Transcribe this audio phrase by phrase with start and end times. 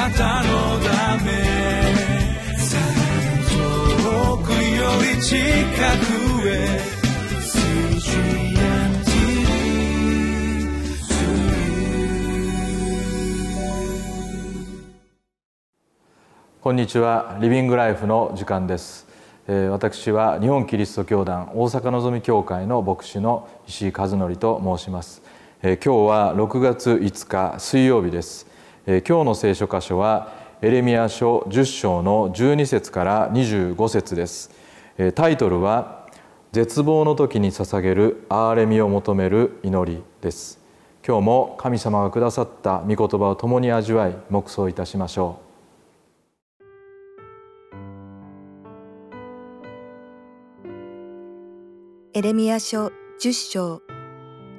[0.00, 1.30] なたのため
[3.50, 4.56] 遠くよ
[5.14, 6.80] り近くへ
[16.62, 17.36] こんにちは。
[17.42, 19.06] リビングライフの時間です。
[19.46, 25.20] 私は日本キリスト教団大阪のぞみ教会の牧師の石井和則と申します。
[25.62, 28.48] 今日は6月5日水曜日です。
[28.86, 34.50] 今日の聖書箇所はエレミア書10章の12節から25節です。
[35.14, 36.06] タイトルは
[36.52, 40.58] 絶望の時に捧げる憐れみを求める祈りです。
[41.06, 45.38] 今日も神様がくださった御言葉を共に味わい黙想いたしましょ
[52.14, 52.18] う。
[52.18, 52.86] エレミア書
[53.22, 53.82] 10章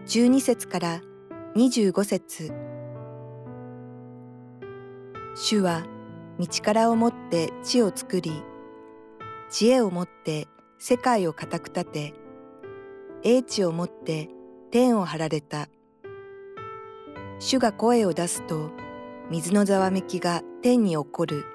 [0.06, 1.02] 12節から
[1.56, 2.71] 25節。
[5.36, 5.84] 主は
[6.40, 8.44] 道からをもって地を作り
[9.50, 12.14] 知恵をもって世界を固く立て
[13.24, 14.30] 英知をもって
[14.72, 15.68] 天を張られた。
[17.40, 18.72] 主が声を出すと
[19.30, 21.46] 水のざわめきが天に起こる。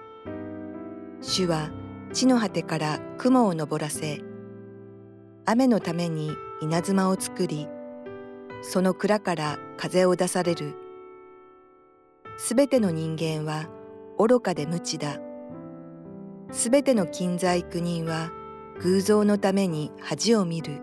[1.21, 1.71] 主は
[2.13, 4.21] 地の果てから雲を昇らせ
[5.45, 6.31] 雨のために
[6.61, 7.69] 稲妻を作り
[8.63, 10.86] その蔵から風を出される。
[12.39, 13.67] すべての人間は
[14.19, 15.19] 愚かで無知だ。
[16.53, 18.31] すべての近在苦人は
[18.81, 20.81] 偶像のために恥を見る。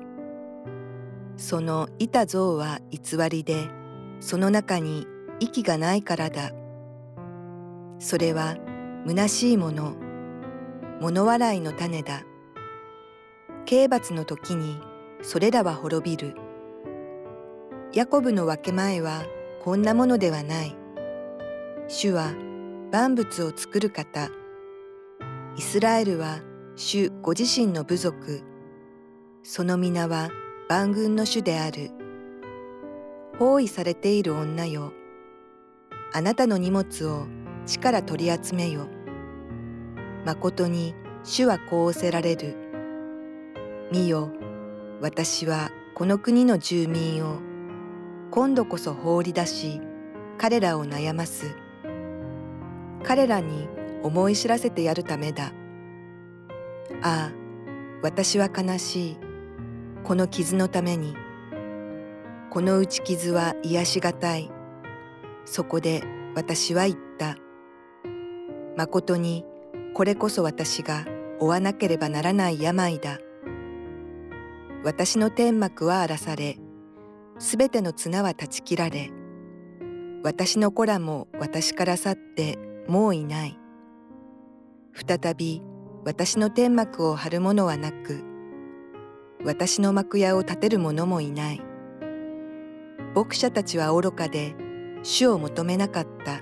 [1.37, 3.67] そのいた像は偽りで
[4.19, 5.07] その中に
[5.39, 6.51] 息がないからだ。
[7.99, 8.57] それは
[9.05, 9.95] 虚しいもの。
[11.01, 12.23] 物笑いの種だ。
[13.65, 14.79] 刑罰の時に
[15.21, 16.35] それらは滅びる。
[17.93, 19.23] ヤコブの分け前は
[19.63, 20.82] こんなものではない。
[21.89, 22.33] 主は
[22.91, 24.29] 万物を作る方。
[25.57, 26.39] イスラエルは
[26.75, 28.41] 主ご自身の部族。
[29.43, 30.29] その皆は
[30.69, 31.91] 万軍の主である。
[33.37, 34.93] 包囲されている女よ。
[36.13, 37.27] あなたの荷物を
[37.65, 38.87] 地から取り集めよ。
[40.25, 42.55] まことに主はこうおせられる。
[43.91, 44.31] 見よ、
[45.01, 47.39] 私はこの国の住民を
[48.31, 49.81] 今度こそ放り出し、
[50.37, 51.57] 彼らを悩ます。
[53.03, 53.67] 彼らに
[54.01, 55.53] 思い知らせてやるためだ。
[57.01, 57.33] ああ、
[58.01, 59.17] 私は悲しい。
[60.03, 61.15] この傷のために。
[62.49, 64.51] この打ち傷は癒しがたい。
[65.45, 66.03] そこで
[66.35, 67.35] 私は言った。
[68.77, 69.45] 誠に
[69.93, 71.05] これこそ私が
[71.39, 73.19] 負わなければならない病だ。
[74.83, 76.57] 私の天幕は荒らされ、
[77.39, 79.11] すべての綱は断ち切られ、
[80.23, 83.57] 私の子らも私から去ってもういない。
[84.93, 85.61] 再び
[86.05, 88.23] 私の天幕を張る者はなく、
[89.43, 91.61] 私の幕屋を立てる者もいない。
[93.15, 94.55] 牧者たちは愚かで
[95.03, 96.41] 主を求めなかった。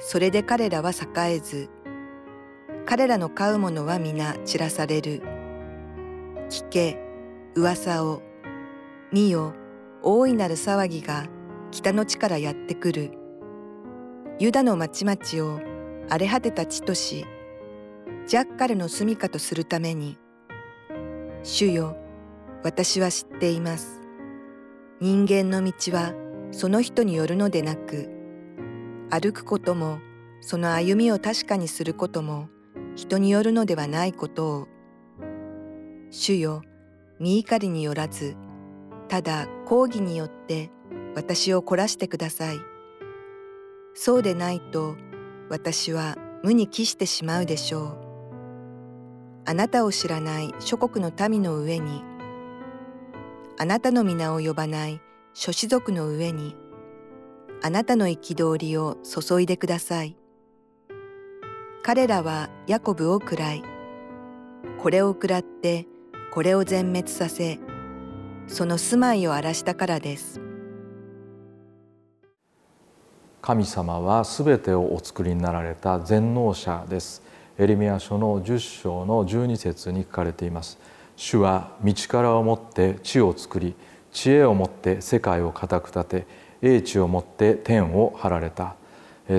[0.00, 1.70] それで彼らは栄えず、
[2.86, 5.22] 彼らの飼う者は皆散らされる。
[6.48, 6.98] 聞け
[7.54, 8.22] 噂を
[9.12, 9.54] 見よ
[10.02, 11.26] 大いなる騒ぎが
[11.70, 13.17] 北の地からやってくる
[14.38, 15.60] ユダの町々を
[16.08, 17.26] 荒れ果てた地とし
[18.26, 20.18] ジャッカルの住処とするために
[21.42, 21.96] 主よ
[22.62, 24.00] 私は知っています
[25.00, 26.14] 人間の道は
[26.50, 28.08] その人によるのでなく
[29.10, 29.98] 歩くことも
[30.40, 32.48] その歩みを確かにすることも
[32.96, 34.68] 人によるのではないことを
[36.10, 36.62] 主よ、
[37.18, 38.34] 見怒りによらず、
[39.08, 40.70] ただ抗議によって
[41.14, 42.56] 私を懲らしてください。
[44.00, 44.96] そうでないと
[45.50, 47.98] 私は無に帰してしまうでしょう。
[49.44, 52.04] あなたを知らない諸国の民の上に、
[53.58, 55.00] あなたの皆を呼ばない
[55.34, 56.54] 諸子族の上に、
[57.60, 60.16] あなたの憤りを注いでください。
[61.82, 63.64] 彼らはヤコブを喰らい、
[64.80, 65.88] これを喰らって
[66.32, 67.58] これを全滅させ
[68.46, 70.40] その住まいを荒らしたからです
[73.48, 77.22] 神様はすべてをお作りになられた全能者です。
[77.56, 80.78] エレミア書の10章の12節に書かれています。
[81.16, 83.74] 主は道からをもって地を作り
[84.12, 86.26] 知恵をもって世界を固く立て
[86.60, 88.74] 英知をもって天を張られた。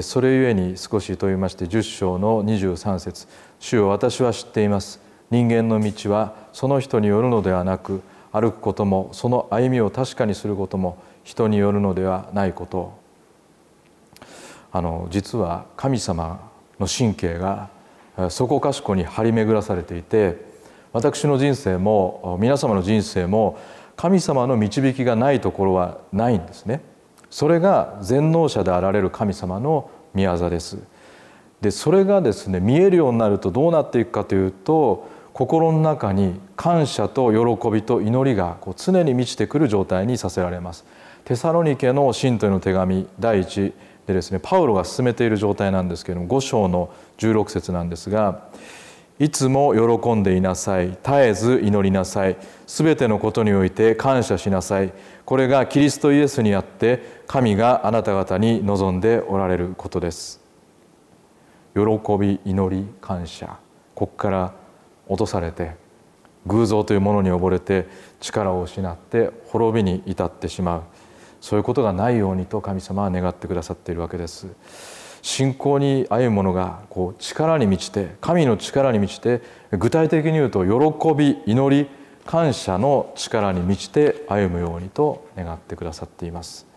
[0.01, 3.27] それゆえに少しと言いまして10章の23節。
[3.59, 4.99] 主を私は知っています。
[5.29, 8.01] 人間の道はその人によるのではなく
[8.31, 12.79] 歩くこともその歩みを確かにすることも人によるのではないこと。
[12.79, 13.08] を
[14.71, 16.49] あの実は神様
[16.79, 17.69] の神経が
[18.29, 20.37] そこかしこに張り巡らされていて
[20.91, 23.57] 私の人生も皆様の人生も
[23.95, 26.81] 神様の導きがないところはないんですね。
[27.29, 30.77] それが全能者であられる神様の御業です。
[31.61, 40.85] でそれがですね見えるようになるとどうなっていくかというと心の中に感謝と喜びと祈りがこう常に満ちてくる状態にさせられます。
[41.25, 43.73] テサロニケの信徒への手紙第一
[44.09, 48.47] でですねパウロが進めている状態なんですけれども5章の16節なんですが
[49.19, 54.93] 「いつも喜んでいなさい絶えず祈りなさいすべてのことにおいて感謝しなさい
[55.25, 60.41] これがキリストイエスにあって神があなた方に望んでおられることです」
[61.75, 61.81] 喜
[62.19, 63.57] び祈り感謝
[63.93, 64.53] ここから
[65.07, 65.73] 落とされて
[66.47, 67.87] 偶像というものに溺れて
[68.19, 70.83] 力を失って滅びに至ってしまう。
[71.41, 74.47] そういうことがないようにと神様は願ってくださっているわけです。
[75.21, 79.41] 信仰に歩む者がこう力に満ちて神の力に満ちて
[79.71, 81.89] 具体的に言うと喜び祈り
[82.25, 86.68] 感謝の力に満ちて歩むようにと願ってくださっています。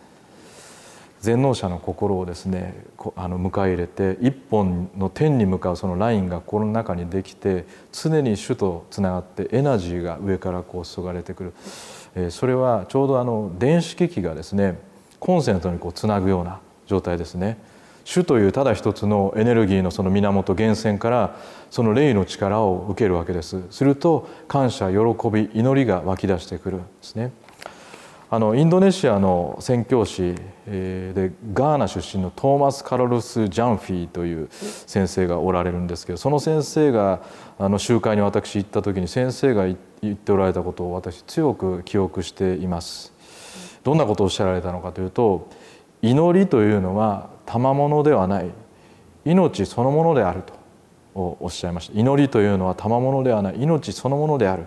[1.22, 2.74] 全能者の心をですね
[3.14, 11.54] あの迎え入れて一本の天に向かうそのラインが心の中にできて常に主とつながってエナジーが上からこう注がれてくる。
[12.16, 14.78] えそれはちょうどあの電子機器がですね
[15.20, 17.56] コンセントにこうつなぐような状態ですね。
[18.04, 21.36] 主というただ一つのエネルギーのその源源泉から
[21.70, 23.62] その霊の力を受けるわけです。
[23.70, 24.96] すると感謝喜
[25.30, 27.30] び祈りが湧き出してくるんですね。
[28.34, 30.34] あのインドネシアの宣教師
[30.67, 37.20] でガーナ出身のトーマス・カロルス・ジャンフィーという先生がおられるんですけどその先生が
[37.58, 43.12] あの集会に私行った時に先生が言っておられたことを私強く記憶しています。
[43.84, 45.50] どんなことをおっしゃられたのかというと
[46.00, 48.50] 祈りというのは賜物ではない。
[49.26, 50.40] 命そのものである
[51.12, 52.00] とおっしゃいました。
[52.00, 53.62] 祈りというのは賜物ではない。
[53.62, 54.64] 命そのものである。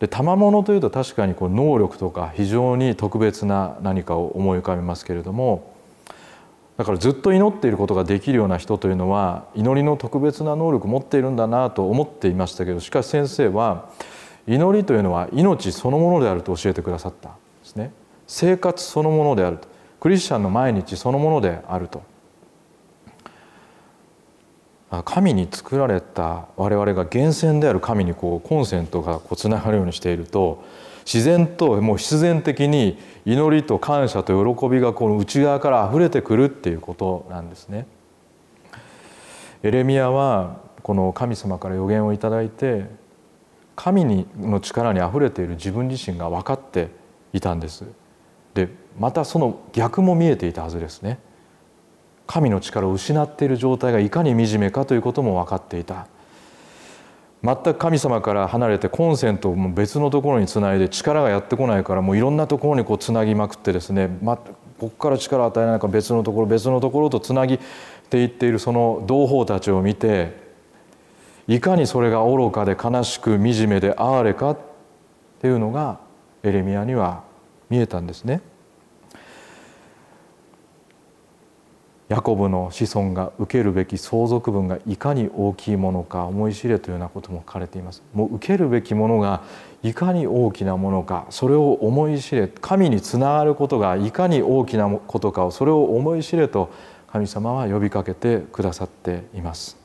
[0.00, 5.74] で賜物というと確かにこう能力とか非常に特別な何かを思い浮かべますけれども
[6.78, 13.90] だからずっと祈っていることができるような人というのは祈りの特別な能力を持っているんだなと思っていましたけどしかし先生は
[14.46, 17.92] 祈りというのは命そのものであると教えてくださったんですね。
[18.26, 19.68] 生活そのものであると。
[20.00, 22.02] クリスチャンの毎日そのものであると。
[25.04, 30.64] 神に作られた我々が源泉である神にこうコンセントがこうつながるようにしていると
[31.04, 37.86] 自然ともう必然的に祈りと感謝と喜びがこの内側から溢れてくるっていうことなんですね。
[39.62, 42.86] エレミアはこの神様から予言をいただいて
[43.76, 46.88] 神にの力にあふれている自分自身が分かって
[47.32, 47.84] いたんです。
[48.54, 51.18] でまたその逆も見えていたはずですね。
[52.30, 56.06] 神の力を失っている状態がいかに惨めかということも分かっていた
[57.42, 67.58] 全く神様から離れてコンセントを別のところにつないで力がやってこないからもういろんなところにこうつなぎまくってですね、ま、ここから力を与えないか別のところ別のところとつなぎ
[68.10, 70.36] ていっているその同胞たちを見て
[71.48, 74.58] いかにそれが愚かで悲しく惨めで哀れかっ
[75.40, 75.98] ていうのが
[76.44, 77.24] エレミアには
[77.68, 78.40] 見えたんですね。
[82.10, 88.02] ヤコブの子孫が受けるべき相続分がいかに大きいものか思い知れというようなことも書かれています。
[88.12, 89.44] もう受けるべきものが
[89.84, 96.72] いかに大きなものかそれを思い知れ神につながることがいかに大きなことかをそれを思い知れと
[97.12, 99.78] 神様は呼びかけてくださっています。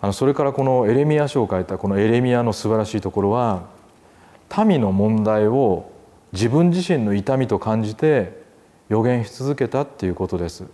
[0.00, 3.62] あのそれからこのエレミア書を書いたこのエレミアの素晴らしいところは
[4.66, 5.92] 民の問題を
[6.32, 8.42] 自分自身の痛みと感じて
[8.88, 10.64] 予言し続けたっていうことです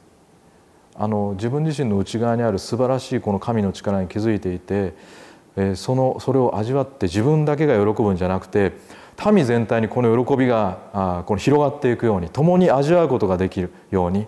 [0.97, 4.95] あの自分自身の内側にある素晴らしいこの神の力に気づいていて
[5.75, 8.73] そのそれを味わって自分だけが喜ぶんじゃなくて
[9.33, 14.27] 民全体にこの喜びがこの広がっていくように共に味わうことができるように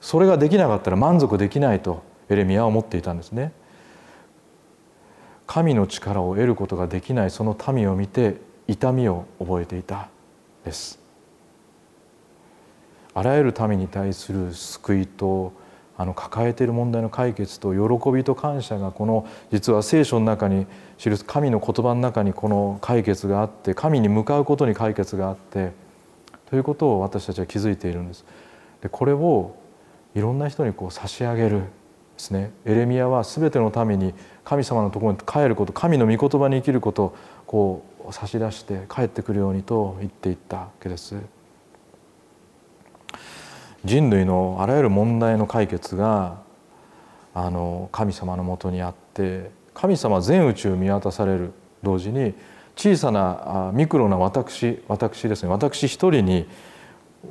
[0.00, 3.52] それができなかったら満足できないとエレミアは思っていたんですね。
[5.46, 8.36] 神の力を得ることができないその民を見て
[8.68, 10.08] 痛みを覚えていた
[10.64, 10.99] です。
[13.20, 15.52] あらゆる民に対する救いと
[15.98, 25.72] あの抱えている問題の解決と喜びと感謝がこの実は聖書の中に記す神の言葉の中にこの解決があって神に向かうことに解決があって
[26.48, 28.24] ということを私たちは気づいているんです。
[28.80, 29.54] でこれを
[30.14, 31.64] いろんな人にこう差し上げるで
[32.16, 41.16] すねエレミアは全てのために神様のところに帰ること神の御言葉に生きることをこう差し出して帰ってくるようにと言っていったわけです。
[43.84, 46.38] 人類のあらゆる問題の解決が
[47.34, 52.34] あの神様のもとにあって神様全宇宙見渡される同時に
[52.76, 56.46] 小さなミクロな私私ですね私一人に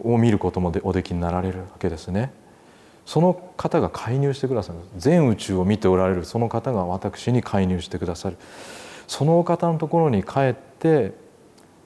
[0.03, 2.31] を見ることもでおできになられるわけですね。
[3.05, 4.79] その方が介入してくださる。
[4.97, 6.25] 全宇宙を見ておられる。
[6.25, 8.37] その方が私に介入してくださる。
[9.07, 11.13] そのお方のところに帰って、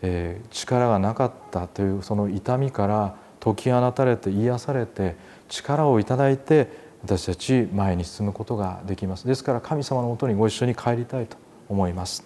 [0.01, 5.17] えー、力がなかったというその痛みから解き放たれて癒されて
[5.49, 6.69] 力をいただいて
[7.03, 9.27] 私たち前に進むことができます。
[9.27, 11.35] ですから神様のもとにご一緒に帰りたいと
[11.67, 12.23] 思います。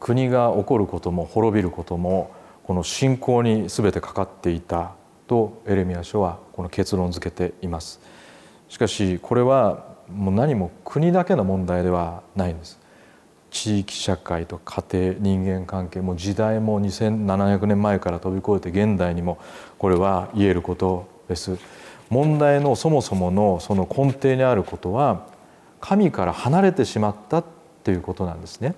[0.00, 2.30] 国が起こることも滅びることも
[2.68, 4.92] この信仰に全てかかっていた
[5.26, 7.98] とエレミア書はこの結論付けています。
[8.68, 12.78] しかしこれはもう何も国だけの問題ではないんです。
[13.50, 19.38] 地域社会と家庭人間関係も時代も2700年前から飛び越えて現代にも
[19.78, 21.56] これは言えることです。
[22.10, 25.24] 問題のそもそものその根底にあることは
[25.80, 27.44] 神から離れてしまったっ
[27.82, 28.74] ていうことなんですね。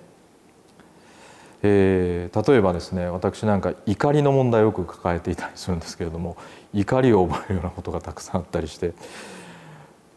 [1.63, 6.37] えー、例えばですね私なんか怒りの問題をよく抱えていたりするんですけれども
[6.73, 8.93] 怒りを覚えるようなことがたくさんあったりして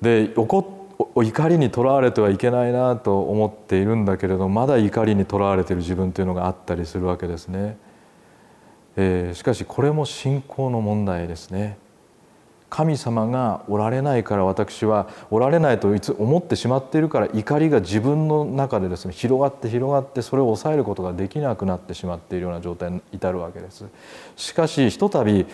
[0.01, 7.77] で怒りにとらわれてはいけないなと思っているんだけれどまだ怒りにとらわれている自分というのがあったりするわけですね。
[8.97, 11.79] えー、しかしこれも信仰の問題ですね。
[12.75, 23.85] 神様がおられないから私はおられないといつ思ってしまっているから怒りが自分の中でですね広がって広がってそれを抑えることができなくなってしまっているような状態に至るわけです。
[24.35, 25.47] しかしひとたび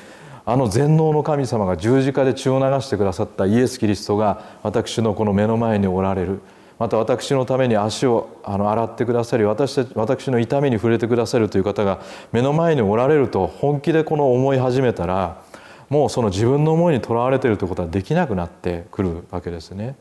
[0.46, 6.40] あの全能の神様が十字架で血を流してくださったイエス・キリストが私のこの目の前におられる
[6.78, 12.00] また私のために足をあの洗ってくださり私たち私の痛みに触れてくださるという方が
[12.32, 15.42] 目の前におられると本気でこの思い始めたら
[15.90, 19.96] もうその自分の思いにとらわれているということはできなくなってくるわけですね。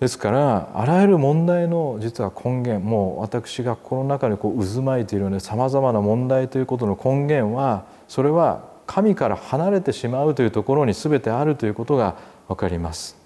[0.00, 12.16] ですからあらゆる問題の実は根源もう私がこの中にこう渦巻いているようなさまざまな問題ということの根源はそれは神から離れてしまうというところに全てあるということが
[12.48, 13.16] 分かります。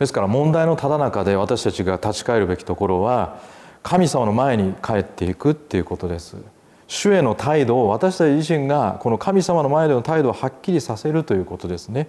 [0.00, 3.38] ですから問題のただ中で私たちが立ち返るべきところは
[3.84, 6.36] 神様の前に帰っていくっていうことです。
[6.92, 12.08] 主への態度を私たち自身がこの神様の前での態度をはっきりさせるということですね。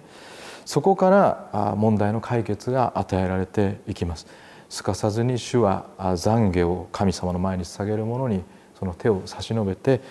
[0.66, 4.26] そこから問題の解決が与えられていきます。
[4.68, 8.42] すかさずに主は懺悔を神様の前に捧げる者に
[8.78, 10.02] その手を差し伸べて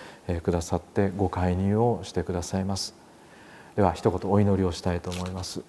[0.42, 2.96] くださってご介入をしてくださいます。
[3.76, 5.60] では一言お祈りをしたいと思います。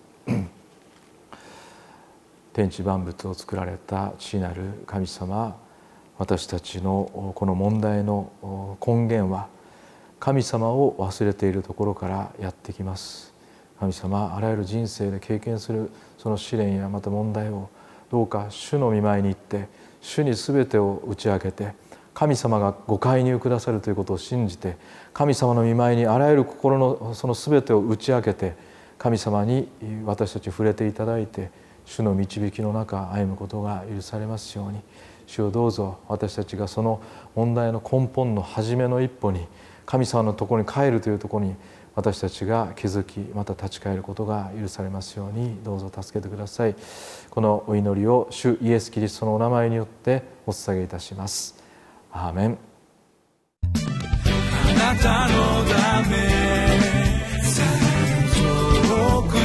[2.53, 5.57] 天地万物を作られた父なる神様
[6.17, 9.47] 私たちのこの問題の根源は
[10.19, 13.33] 神様を忘れているところからやってきます
[13.79, 17.69] 神様あらゆる人生で経験するその試練やまた問題を
[18.09, 19.67] どうか主の御前に行って
[20.01, 21.73] 主に全てを打ち明けて
[22.13, 24.77] 神様がご介入くださるということを信じて
[25.13, 28.55] 神様の御前にあらゆる心のその全てを打ち明けて
[28.97, 29.67] 神様に
[30.05, 31.51] 私たち触れていただいて
[31.85, 34.79] 主の導きの中歩むことが許されますように。
[35.27, 37.01] 主をどうぞ私たちがその
[37.35, 39.47] 問題の根本の初めの一歩に
[39.85, 41.55] 神様のところに帰るというところに
[41.95, 46.75] 私たちが気づきまた立ち返ることが許されますようにどうぞ助けてください。
[47.29, 51.55] このお祈りを主イエス・キリストのお名前によってお捧げいたします。
[52.11, 52.57] アーメン。
[53.63, 55.33] あなたの
[55.65, 56.17] ため
[58.33, 59.41] 遠くよ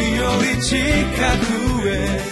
[0.56, 2.30] り近くへ